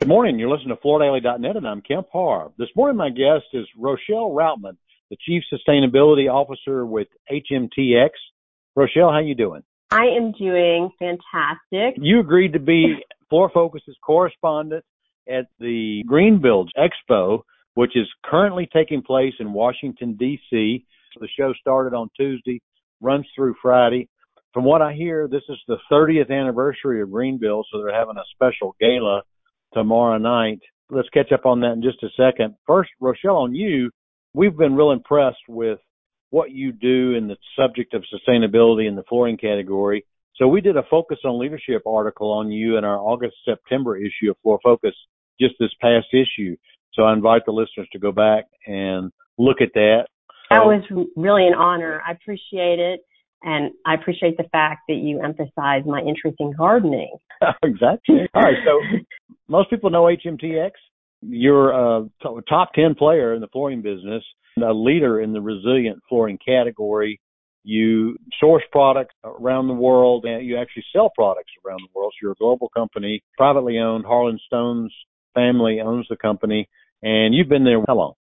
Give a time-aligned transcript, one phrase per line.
[0.00, 0.38] Good morning.
[0.38, 2.52] You're listening to FloorDaily.net, and I'm Kemp Harr.
[2.56, 4.76] This morning, my guest is Rochelle Routman,
[5.10, 8.10] the Chief Sustainability Officer with HMTX.
[8.76, 9.64] Rochelle, how you doing?
[9.90, 12.00] I am doing fantastic.
[12.00, 12.94] You agreed to be
[13.28, 14.84] Floor Focus's correspondent
[15.28, 17.40] at the Greenbuild Expo,
[17.74, 20.86] which is currently taking place in Washington, D.C.
[21.18, 22.62] The show started on Tuesday,
[23.00, 24.08] runs through Friday.
[24.54, 28.24] From what I hear, this is the 30th anniversary of Greenbuild, so they're having a
[28.32, 29.22] special gala
[29.74, 30.60] tomorrow night.
[30.90, 32.54] Let's catch up on that in just a second.
[32.66, 33.90] First, Rochelle, on you,
[34.32, 35.78] we've been real impressed with
[36.30, 40.04] what you do in the subject of sustainability in the flooring category.
[40.36, 44.30] So we did a focus on leadership article on you in our August September issue
[44.30, 44.94] of Floor Focus
[45.40, 46.56] just this past issue.
[46.94, 50.06] So I invite the listeners to go back and look at that.
[50.50, 52.02] That um, was really an honor.
[52.06, 53.00] I appreciate it.
[53.42, 57.16] And I appreciate the fact that you emphasize my interest in gardening.
[57.62, 58.28] exactly.
[58.34, 58.56] All right.
[58.64, 58.98] So
[59.48, 60.70] most people know HMTX.
[61.22, 62.08] You're a
[62.48, 64.22] top 10 player in the flooring business,
[64.62, 67.20] a leader in the resilient flooring category.
[67.64, 72.12] You source products around the world and you actually sell products around the world.
[72.14, 74.06] So you're a global company, privately owned.
[74.06, 74.94] Harlan Stone's
[75.34, 76.68] family owns the company.
[77.02, 78.14] And you've been there how long?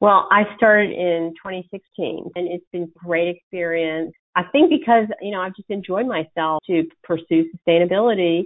[0.00, 4.12] Well, I started in 2016 and it's been great experience.
[4.34, 8.44] I think because, you know, I've just enjoyed myself to pursue sustainability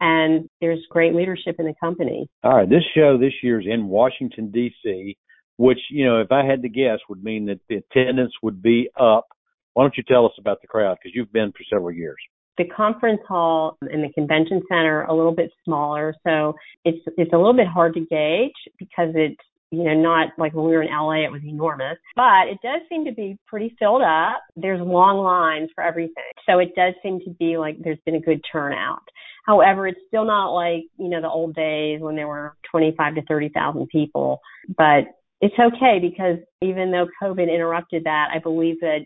[0.00, 2.28] and there's great leadership in the company.
[2.42, 2.68] All right.
[2.68, 5.16] This show this year is in Washington, D.C.,
[5.56, 8.88] which, you know, if I had to guess would mean that the attendance would be
[8.98, 9.26] up.
[9.74, 10.96] Why don't you tell us about the crowd?
[11.00, 12.16] Because you've been for several years.
[12.58, 17.36] The conference hall and the convention center a little bit smaller, so it's it's a
[17.36, 19.40] little bit hard to gauge because it's
[19.70, 22.80] you know, not like when we were in LA, it was enormous, but it does
[22.88, 24.42] seem to be pretty filled up.
[24.56, 26.24] There's long lines for everything.
[26.48, 29.02] So it does seem to be like there's been a good turnout.
[29.50, 33.22] However, it's still not like, you know, the old days when there were 25 to
[33.22, 34.40] 30,000 people,
[34.78, 35.06] but
[35.40, 39.00] it's okay because even though COVID interrupted that, I believe that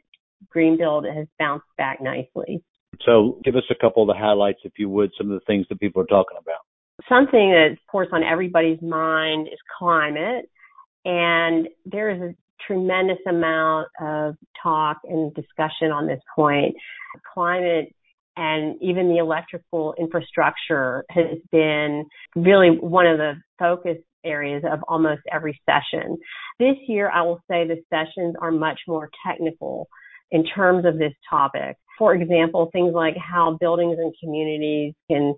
[0.55, 2.63] Greenbuild has bounced back nicely.
[3.07, 5.65] So give us a couple of the highlights, if you would, some of the things
[5.71, 6.61] that people are talking about.
[7.09, 10.51] Something that, of course, on everybody's mind is climate.
[11.07, 12.35] And there is a
[12.67, 16.75] tremendous amount of talk and discussion on this point.
[17.33, 17.95] Climate
[18.37, 25.21] and even the electrical infrastructure has been really one of the focus areas of almost
[25.33, 26.17] every session.
[26.59, 29.89] This year, I will say the sessions are much more technical
[30.31, 31.77] in terms of this topic.
[31.99, 35.35] For example, things like how buildings and communities can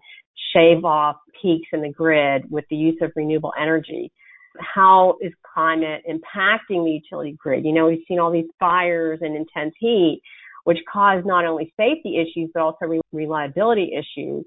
[0.55, 4.13] shave off peaks in the grid with the use of renewable energy
[4.75, 7.65] how is climate impacting the utility grid?
[7.65, 10.23] You know, we've seen all these fires and intense heat,
[10.67, 14.45] which cause not only safety issues, but also re- reliability issues.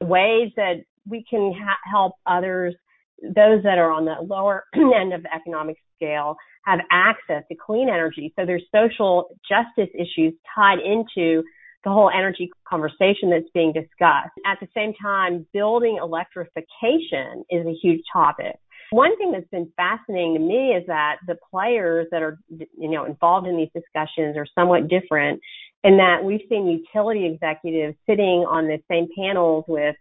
[0.00, 2.72] Ways that we can ha- help others,
[3.20, 7.88] those that are on the lower end of the economic scale, have access to clean
[7.88, 8.32] energy.
[8.38, 11.42] So there's social justice issues tied into
[11.82, 14.38] the whole energy conversation that's being discussed.
[14.46, 18.54] At the same time, building electrification is a huge topic.
[18.90, 23.04] One thing that's been fascinating to me is that the players that are, you know,
[23.04, 25.40] involved in these discussions are somewhat different
[25.84, 29.96] in that we've seen utility executives sitting on the same panels with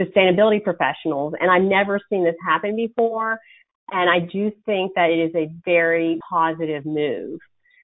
[0.00, 3.38] sustainability professionals, and I've never seen this happen before.
[3.90, 7.40] And I do think that it is a very positive move.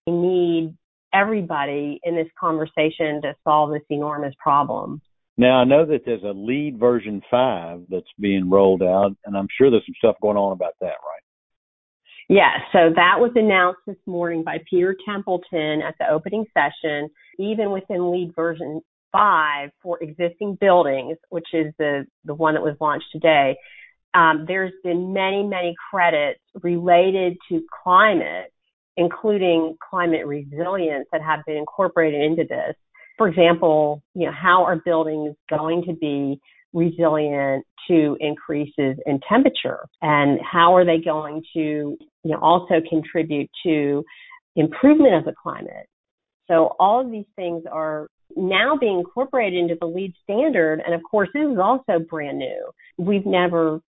[0.06, 0.76] We need
[1.14, 5.00] everybody in this conversation to solve this enormous problem.
[5.36, 9.48] Now I know that there's a LEED version five that's being rolled out, and I'm
[9.56, 11.24] sure there's some stuff going on about that, right?
[12.28, 17.10] Yes, so that was announced this morning by Peter Templeton at the opening session.
[17.38, 18.80] Even within LEED version
[19.12, 23.56] five for existing buildings, which is the the one that was launched today,
[24.14, 28.52] um, there's been many many credits related to climate,
[28.96, 32.76] including climate resilience that have been incorporated into this
[33.16, 36.40] for example, you know, how are buildings going to be
[36.72, 43.48] resilient to increases in temperature and how are they going to, you know, also contribute
[43.64, 44.04] to
[44.56, 45.86] improvement of the climate.
[46.48, 50.82] So all of these things are now being incorporated into the LEED standard.
[50.84, 52.70] And of course, this is also brand new.
[52.98, 53.80] We've never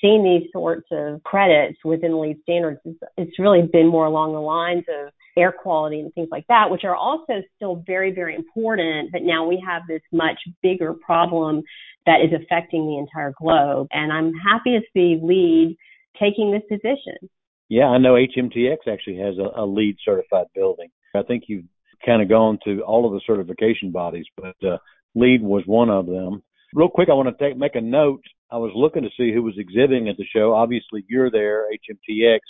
[0.00, 2.80] seen these sorts of credits within LEED standards.
[2.84, 6.70] It's, it's really been more along the lines of air quality and things like that,
[6.70, 9.12] which are also still very, very important.
[9.12, 11.62] But now we have this much bigger problem
[12.06, 13.88] that is affecting the entire globe.
[13.90, 15.76] And I'm happy to see LEED
[16.20, 17.28] taking this position.
[17.68, 20.90] Yeah, I know HMTX actually has a, a LEED certified building.
[21.16, 21.64] I think you've
[22.04, 24.78] kind of gone to all of the certification bodies, but uh,
[25.14, 26.42] LEED was one of them.
[26.74, 28.22] Real quick, I want to take, make a note.
[28.50, 30.54] I was looking to see who was exhibiting at the show.
[30.54, 32.40] Obviously, you're there, HMTX,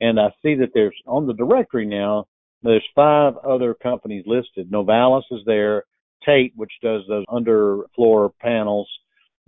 [0.00, 2.26] and I see that there's on the directory now.
[2.62, 4.70] There's five other companies listed.
[4.70, 5.84] Novalis is there,
[6.24, 8.88] Tate, which does those underfloor panels,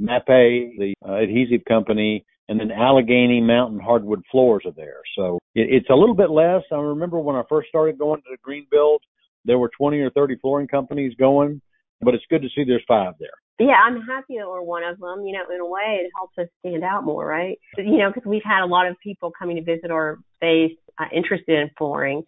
[0.00, 5.00] Mapei, the uh, adhesive company, and then Allegheny Mountain Hardwood Floors are there.
[5.16, 6.62] So it, it's a little bit less.
[6.72, 9.02] I remember when I first started going to the green build,
[9.44, 11.60] there were 20 or 30 flooring companies going,
[12.00, 13.30] but it's good to see there's five there.
[13.58, 15.26] Yeah, I'm happy that we're one of them.
[15.26, 17.58] You know, in a way, it helps us stand out more, right?
[17.76, 21.06] You know, because we've had a lot of people coming to visit our space uh,
[21.12, 22.22] interested in flooring,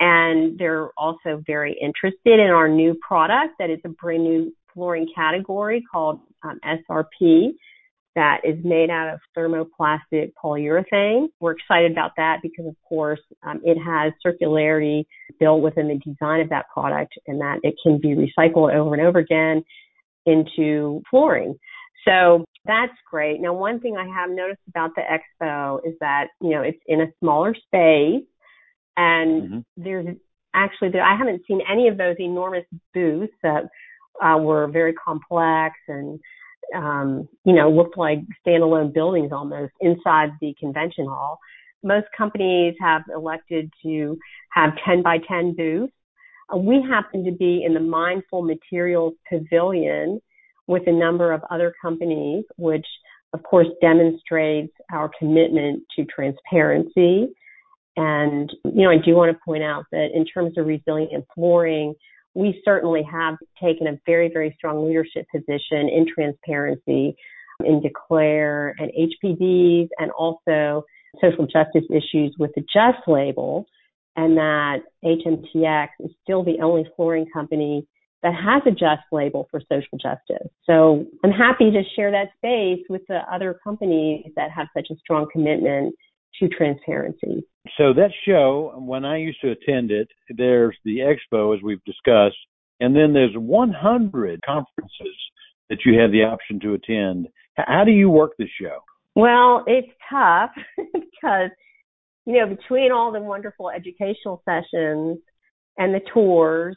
[0.00, 5.06] and they're also very interested in our new product that is a brand new flooring
[5.14, 7.50] category called um, SRP
[8.14, 11.28] that is made out of thermoplastic polyurethane.
[11.40, 15.04] We're excited about that because, of course, um, it has circularity
[15.38, 19.06] built within the design of that product and that it can be recycled over and
[19.06, 19.62] over again
[20.26, 21.54] into flooring.
[22.06, 23.40] So that's great.
[23.40, 27.00] Now, one thing I have noticed about the expo is that, you know, it's in
[27.00, 28.26] a smaller space
[28.96, 29.58] and mm-hmm.
[29.76, 30.06] there's
[30.54, 33.64] actually, there, I haven't seen any of those enormous booths that
[34.22, 36.20] uh, were very complex and
[36.74, 41.38] um, you know, looked like standalone buildings almost inside the convention hall.
[41.82, 44.16] Most companies have elected to
[44.52, 45.92] have 10 by 10 booths.
[46.52, 50.20] Uh, we happen to be in the Mindful Materials Pavilion
[50.66, 52.86] with a number of other companies, which
[53.32, 57.28] of course demonstrates our commitment to transparency.
[57.96, 61.94] And, you know, I do want to point out that in terms of resilient flooring,
[62.34, 67.14] we certainly have taken a very, very strong leadership position in transparency
[67.64, 70.84] in Declare and HPDs and also
[71.20, 73.66] social justice issues with the Just label
[74.16, 77.86] and that HMTX is still the only flooring company
[78.22, 80.48] that has a Just label for social justice.
[80.64, 84.96] So I'm happy to share that space with the other companies that have such a
[84.96, 85.94] strong commitment
[86.38, 87.44] to transparency.
[87.76, 92.36] So that show, when I used to attend it, there's the expo as we've discussed,
[92.80, 95.16] and then there's 100 conferences
[95.68, 97.28] that you have the option to attend.
[97.56, 98.78] How do you work the show?
[99.14, 101.50] Well, it's tough because
[102.26, 105.18] you know between all the wonderful educational sessions
[105.78, 106.76] and the tours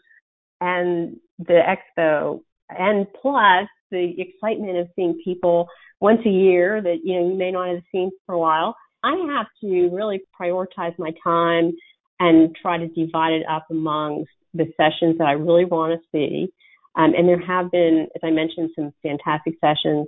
[0.62, 5.68] and the expo and plus the excitement of seeing people
[6.00, 8.76] once a year that you know you may not have seen for a while
[9.06, 11.74] I have to really prioritize my time
[12.20, 16.52] and try to divide it up amongst the sessions that I really want to see.
[16.96, 20.08] Um, and there have been, as I mentioned, some fantastic sessions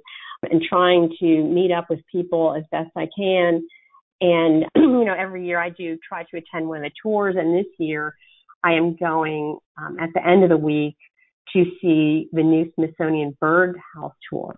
[0.50, 3.68] and trying to meet up with people as best I can.
[4.22, 7.36] And, you know, every year I do try to attend one of the tours.
[7.38, 8.16] And this year
[8.64, 10.98] I am going um, at the end of the week
[11.54, 14.58] to see the new Smithsonian Bird House tour,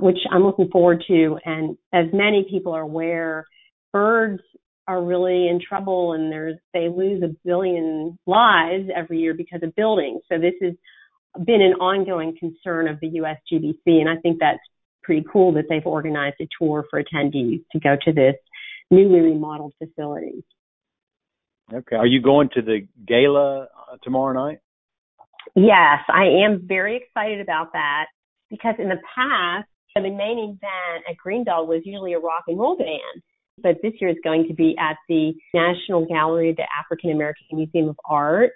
[0.00, 1.38] which I'm looking forward to.
[1.44, 3.46] And as many people are aware,
[3.92, 4.42] birds
[4.88, 9.74] are really in trouble and there's they lose a billion lives every year because of
[9.74, 10.22] buildings.
[10.30, 10.74] So this has
[11.44, 14.60] been an ongoing concern of the USGBC and I think that's
[15.02, 18.34] pretty cool that they've organized a tour for attendees to go to this
[18.90, 20.44] newly remodeled facility.
[21.72, 21.96] Okay.
[21.96, 24.58] Are you going to the gala uh, tomorrow night?
[25.54, 28.06] Yes, I am very excited about that
[28.50, 32.76] because in the past, the main event at Greenbuild was usually a rock and roll
[32.76, 33.22] band
[33.62, 37.46] but this year is going to be at the National Gallery of the African American
[37.52, 38.52] Museum of Art.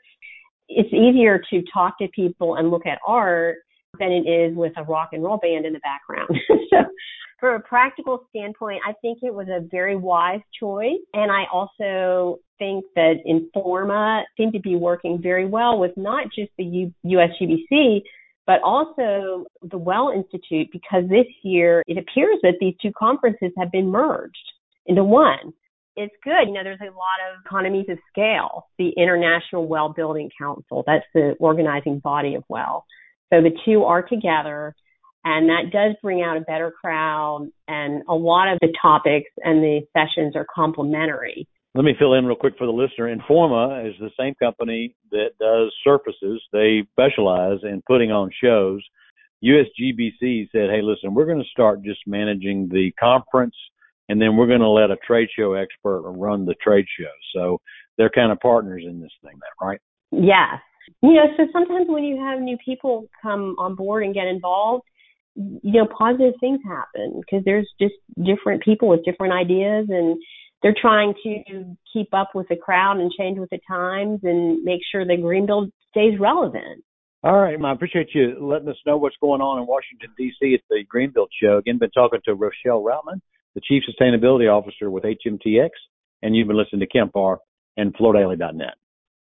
[0.69, 3.57] It's easier to talk to people and look at art
[3.99, 6.29] than it is with a rock and roll band in the background.
[6.71, 6.77] so
[7.41, 11.01] from a practical standpoint, I think it was a very wise choice.
[11.15, 16.51] And I also think that Informa seemed to be working very well with not just
[16.59, 18.03] the U- USGBC,
[18.47, 23.73] but also the Well Institute, because this year it appears that these two conferences have
[23.73, 24.37] been merged
[24.87, 25.53] into one.
[25.97, 26.47] It's good.
[26.47, 28.67] You know, there's a lot of economies of scale.
[28.79, 32.85] The International Well Building Council, that's the organizing body of well.
[33.33, 34.75] So the two are together
[35.25, 39.63] and that does bring out a better crowd and a lot of the topics and
[39.63, 41.47] the sessions are complementary.
[41.75, 43.15] Let me fill in real quick for the listener.
[43.15, 46.43] Informa is the same company that does surfaces.
[46.53, 48.83] They specialize in putting on shows.
[49.45, 53.55] USGBC said, hey, listen, we're going to start just managing the conference
[54.09, 57.13] and then we're going to let a trade show expert run the trade show.
[57.33, 57.61] So
[57.97, 59.81] they're kind of partners in this thing, right?
[60.11, 60.59] Yes.
[61.03, 64.83] You know, so sometimes when you have new people come on board and get involved,
[65.63, 70.19] you know, positive things happen because there's just different people with different ideas and
[70.63, 74.81] they're trying to keep up with the crowd and change with the times and make
[74.91, 76.85] sure that Greenbuild stays relevant.
[77.23, 77.59] All right.
[77.63, 80.55] I appreciate you letting us know what's going on in Washington, D.C.
[80.55, 81.59] at the Greenbuild Show.
[81.59, 83.21] Again, been talking to Rochelle Routman,
[83.55, 85.71] the Chief Sustainability Officer with HMTX,
[86.23, 87.39] and you've been listening to Kemp Harr
[87.77, 88.75] and FloorDaily.net.